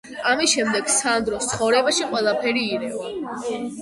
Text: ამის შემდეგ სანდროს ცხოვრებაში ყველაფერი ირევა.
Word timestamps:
ამის 0.29 0.53
შემდეგ 0.53 0.87
სანდროს 0.93 1.49
ცხოვრებაში 1.51 2.09
ყველაფერი 2.15 2.65
ირევა. 2.79 3.13